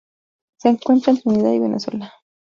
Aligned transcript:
Se 0.57 0.67
encuentra 0.67 1.11
en 1.13 1.21
Trinidad 1.21 1.51
y 1.53 1.59
Venezuela. 1.59 2.11